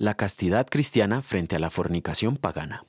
La 0.00 0.14
castidad 0.14 0.66
cristiana 0.66 1.20
frente 1.20 1.56
a 1.56 1.58
la 1.58 1.68
fornicación 1.68 2.38
pagana. 2.38 2.86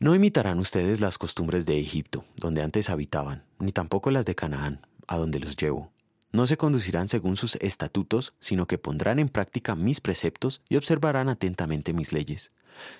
No 0.00 0.14
imitarán 0.14 0.58
ustedes 0.58 1.02
las 1.02 1.18
costumbres 1.18 1.66
de 1.66 1.78
Egipto, 1.78 2.24
donde 2.36 2.62
antes 2.62 2.88
habitaban, 2.88 3.44
ni 3.58 3.70
tampoco 3.70 4.10
las 4.10 4.24
de 4.24 4.34
Canaán, 4.34 4.80
a 5.06 5.18
donde 5.18 5.38
los 5.38 5.54
llevo. 5.54 5.92
No 6.32 6.46
se 6.46 6.56
conducirán 6.56 7.08
según 7.08 7.36
sus 7.36 7.56
estatutos, 7.56 8.36
sino 8.40 8.66
que 8.66 8.78
pondrán 8.78 9.18
en 9.18 9.28
práctica 9.28 9.74
mis 9.74 10.00
preceptos 10.00 10.62
y 10.70 10.76
observarán 10.76 11.28
atentamente 11.28 11.92
mis 11.92 12.14
leyes. 12.14 12.50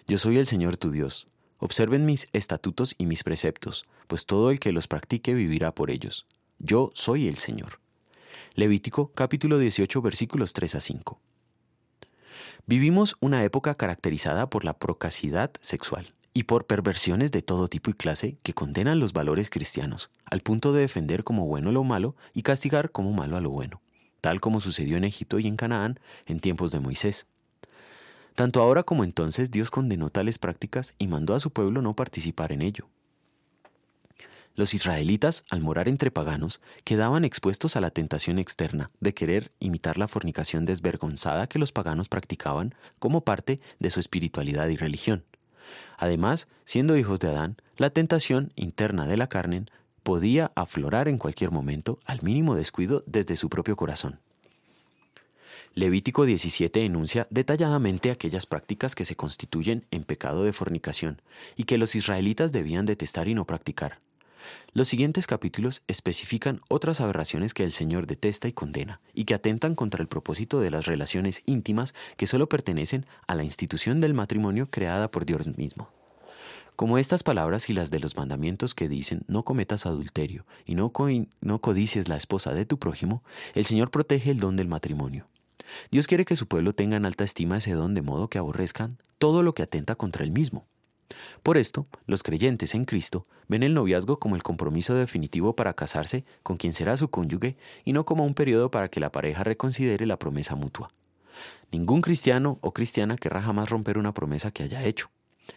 Yo 0.07 0.19
soy 0.19 0.37
el 0.37 0.47
Señor 0.47 0.77
tu 0.77 0.91
Dios. 0.91 1.29
Observen 1.57 2.05
mis 2.05 2.29
estatutos 2.35 2.95
y 2.99 3.07
mis 3.07 3.25
preceptos, 3.25 3.87
pues 4.07 4.27
todo 4.27 4.51
el 4.51 4.61
que 4.61 4.73
los 4.73 4.87
practique 4.87 5.33
vivirá 5.33 5.75
por 5.75 5.91
ellos. 5.91 6.27
Yo 6.59 6.91
soy 6.93 7.27
el 7.27 7.39
Señor. 7.39 7.81
Levítico 8.55 9.13
capítulo 9.15 9.59
18 9.59 10.03
versículos 10.03 10.53
3 10.53 10.75
a 10.75 10.81
5. 10.81 11.21
Vivimos 12.69 13.17
una 13.21 13.43
época 13.45 13.75
caracterizada 13.75 14.51
por 14.51 14.63
la 14.63 14.75
procacidad 14.75 15.51
sexual 15.59 16.13
y 16.35 16.43
por 16.43 16.67
perversiones 16.67 17.33
de 17.33 17.41
todo 17.41 17.67
tipo 17.67 17.89
y 17.89 17.95
clase 17.95 18.37
que 18.43 18.53
condenan 18.53 19.01
los 19.01 19.15
valores 19.15 19.49
cristianos, 19.49 20.11
al 20.27 20.41
punto 20.41 20.75
de 20.75 20.83
defender 20.83 21.25
como 21.25 21.47
bueno 21.47 21.73
lo 21.73 21.83
malo 21.83 22.15
y 22.35 22.43
castigar 22.43 22.93
como 22.93 23.15
malo 23.15 23.39
a 23.39 23.41
lo 23.41 23.49
bueno, 23.49 23.81
tal 24.21 24.43
como 24.43 24.61
sucedió 24.61 24.99
en 24.99 25.05
Egipto 25.05 25.39
y 25.39 25.47
en 25.47 25.57
Canaán 25.57 25.99
en 26.27 26.41
tiempos 26.41 26.71
de 26.71 26.81
Moisés. 26.81 27.27
Tanto 28.35 28.61
ahora 28.61 28.83
como 28.83 29.03
entonces 29.03 29.51
Dios 29.51 29.71
condenó 29.71 30.11
tales 30.11 30.39
prácticas 30.39 30.95
y 30.99 31.07
mandó 31.07 31.35
a 31.35 31.41
su 31.41 31.51
pueblo 31.51 31.81
no 31.81 31.97
participar 31.97 32.53
en 32.53 32.61
ello. 32.61 32.87
Los 34.59 34.75
israelitas, 34.75 35.45
al 35.51 35.61
morar 35.61 35.89
entre 35.89 36.11
paganos, 36.11 36.61
quedaban 36.83 37.25
expuestos 37.25 37.77
a 37.77 37.81
la 37.81 37.93
tentación 37.93 38.41
externa 38.41 38.91
de 38.99 39.15
querer 39.15 39.53
imitar 39.61 39.99
la 39.99 40.09
fornicación 40.09 40.65
desvergonzada 40.65 41.47
que 41.47 41.61
los 41.61 41.71
paganos 41.71 42.09
practicaban 42.09 42.75
como 42.99 43.21
parte 43.21 43.61
de 43.79 43.91
su 43.91 44.01
espiritualidad 44.01 44.67
y 44.67 44.77
religión. 44.77 45.23
Además, 45.97 46.49
siendo 46.65 46.97
hijos 46.97 47.21
de 47.21 47.29
Adán, 47.29 47.57
la 47.77 47.91
tentación 47.91 48.53
interna 48.57 49.07
de 49.07 49.17
la 49.17 49.29
carne 49.29 49.67
podía 50.03 50.51
aflorar 50.57 51.07
en 51.07 51.19
cualquier 51.19 51.53
momento 51.53 52.01
al 52.05 52.21
mínimo 52.23 52.57
descuido 52.57 53.05
desde 53.07 53.37
su 53.37 53.49
propio 53.49 53.77
corazón. 53.77 54.19
Levítico 55.75 56.25
17 56.25 56.85
enuncia 56.85 57.29
detalladamente 57.31 58.11
aquellas 58.11 58.47
prácticas 58.47 58.97
que 58.97 59.05
se 59.05 59.15
constituyen 59.15 59.85
en 59.93 60.03
pecado 60.03 60.43
de 60.43 60.53
fornicación 60.53 61.23
y 61.55 61.63
que 61.63 61.79
los 61.79 61.95
israelitas 61.95 62.51
debían 62.51 62.87
detestar 62.87 63.29
y 63.29 63.35
no 63.35 63.45
practicar. 63.45 64.01
Los 64.73 64.89
siguientes 64.89 65.27
capítulos 65.27 65.83
especifican 65.89 66.61
otras 66.69 67.01
aberraciones 67.01 67.55
que 67.55 67.65
el 67.65 67.73
Señor 67.73 68.07
detesta 68.07 68.49
y 68.49 68.53
condena, 68.53 69.01
y 69.15 69.25
que 69.25 69.35
atentan 69.35 69.75
contra 69.75 70.03
el 70.03 70.09
propósito 70.09 70.61
de 70.61 70.71
las 70.71 70.87
relaciones 70.87 71.43
íntimas 71.47 71.95
que 72.17 72.27
solo 72.27 72.49
pertenecen 72.49 73.07
a 73.27 73.35
la 73.35 73.45
institución 73.45 74.01
del 74.01 74.15
matrimonio 74.15 74.71
creada 74.71 75.11
por 75.11 75.27
Dios 75.27 75.57
mismo. 75.57 75.91
Como 76.77 76.97
estas 76.97 77.25
palabras 77.25 77.71
y 77.71 77.73
las 77.73 77.91
de 77.91 77.99
los 77.99 78.17
mandamientos 78.17 78.73
que 78.73 78.89
dicen 78.89 79.25
no 79.27 79.45
cometas 79.45 79.85
adulterio 79.85 80.47
y 80.65 80.77
no, 80.77 80.93
no 81.41 81.61
codicies 81.61 82.07
la 82.07 82.17
esposa 82.17 82.55
de 82.55 82.67
tu 82.67 82.79
prójimo, 82.79 83.25
el 83.55 83.65
Señor 83.65 83.91
protege 83.91 84.31
el 84.31 84.39
don 84.39 84.55
del 84.55 84.69
matrimonio. 84.69 85.27
Dios 85.91 86.07
quiere 86.07 86.25
que 86.25 86.37
su 86.37 86.47
pueblo 86.47 86.75
tenga 86.75 86.97
en 86.97 87.05
alta 87.05 87.25
estima 87.25 87.57
ese 87.57 87.73
don 87.73 87.95
de 87.95 88.03
modo 88.03 88.29
que 88.29 88.39
aborrezcan 88.39 88.97
todo 89.19 89.43
lo 89.43 89.55
que 89.55 89.65
atenta 89.65 89.97
contra 89.97 90.23
él 90.23 90.31
mismo. 90.31 90.67
Por 91.43 91.57
esto, 91.57 91.87
los 92.07 92.23
creyentes 92.23 92.75
en 92.75 92.85
Cristo 92.85 93.27
ven 93.49 93.63
el 93.63 93.75
noviazgo 93.75 94.19
como 94.19 94.37
el 94.37 94.43
compromiso 94.43 94.95
definitivo 94.95 95.57
para 95.57 95.75
casarse 95.75 96.25
con 96.43 96.57
quien 96.57 96.73
será 96.73 96.97
su 96.97 97.09
cónyuge 97.09 97.57
y 97.85 97.93
no 97.93 98.05
como 98.05 98.25
un 98.25 98.35
periodo 98.35 98.71
para 98.71 98.89
que 98.89 99.01
la 99.01 99.13
pareja 99.13 99.45
reconsidere 99.45 100.07
la 100.07 100.19
promesa 100.19 100.55
mutua. 100.55 100.91
Ningún 101.71 102.03
cristiano 102.03 102.59
o 102.61 102.73
cristiana 102.73 103.17
querrá 103.17 103.43
jamás 103.43 103.71
romper 103.71 103.99
una 103.99 104.13
promesa 104.13 104.51
que 104.51 104.65
haya 104.65 104.85
hecho, 104.85 105.11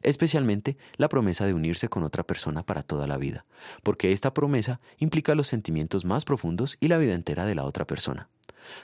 especialmente 0.03 0.77
la 0.97 1.09
promesa 1.09 1.45
de 1.45 1.53
unirse 1.53 1.89
con 1.89 2.03
otra 2.03 2.23
persona 2.23 2.63
para 2.63 2.83
toda 2.83 3.07
la 3.07 3.17
vida, 3.17 3.45
porque 3.83 4.11
esta 4.11 4.33
promesa 4.33 4.79
implica 4.99 5.35
los 5.35 5.47
sentimientos 5.47 6.05
más 6.05 6.23
profundos 6.23 6.77
y 6.79 6.87
la 6.87 6.97
vida 6.97 7.13
entera 7.13 7.45
de 7.45 7.55
la 7.55 7.65
otra 7.65 7.85
persona. 7.85 8.29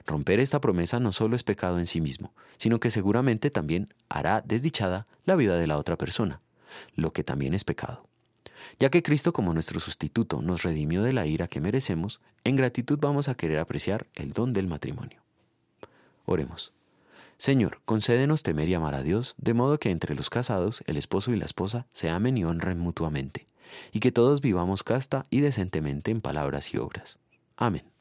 Romper 0.08 0.40
esta 0.40 0.60
promesa 0.60 1.00
no 1.00 1.12
solo 1.12 1.36
es 1.36 1.44
pecado 1.44 1.78
en 1.78 1.86
sí 1.86 2.02
mismo, 2.02 2.34
sino 2.58 2.80
que 2.80 2.90
seguramente 2.90 3.52
también 3.52 3.94
hará 4.10 4.42
desdichada 4.42 5.06
la 5.26 5.36
vida 5.36 5.58
de 5.58 5.68
la 5.68 5.78
otra 5.78 5.98
persona 5.98 6.42
lo 6.96 7.14
que 7.14 7.24
también 7.24 7.54
es 7.54 7.64
pecado. 7.64 8.08
Ya 8.80 8.90
que 8.90 9.04
Cristo 9.04 9.34
como 9.34 9.54
nuestro 9.54 9.80
sustituto 9.80 10.42
nos 10.42 10.64
redimió 10.64 11.04
de 11.04 11.14
la 11.14 11.26
ira 11.26 11.48
que 11.48 11.62
merecemos, 11.62 12.22
en 12.44 12.56
gratitud 12.56 13.00
vamos 13.00 13.30
a 13.30 13.36
querer 13.36 13.60
apreciar 13.60 14.08
el 14.16 14.34
don 14.34 14.54
del 14.54 14.68
matrimonio. 14.68 15.22
Oremos. 16.26 16.74
Señor, 17.38 17.82
concédenos 17.86 18.42
temer 18.42 18.68
y 18.68 18.74
amar 18.74 18.96
a 18.96 19.04
Dios, 19.04 19.36
de 19.38 19.54
modo 19.54 19.80
que 19.80 19.92
entre 19.92 20.16
los 20.16 20.30
casados 20.30 20.84
el 20.88 20.98
esposo 20.98 21.32
y 21.32 21.38
la 21.38 21.46
esposa 21.46 21.88
se 21.92 22.10
amen 22.10 22.38
y 22.38 22.44
honren 22.44 22.80
mutuamente, 22.80 23.48
y 23.92 24.00
que 24.00 24.12
todos 24.12 24.42
vivamos 24.42 24.84
casta 24.84 25.24
y 25.30 25.42
decentemente 25.42 26.10
en 26.10 26.22
palabras 26.22 26.74
y 26.74 26.78
obras. 26.78 27.20
Amén. 27.56 27.97